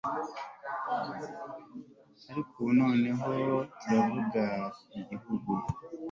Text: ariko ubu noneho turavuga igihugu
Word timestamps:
ariko 2.29 2.53
ubu 2.61 2.71
noneho 2.79 3.29
turavuga 3.79 4.43
igihugu 5.01 5.51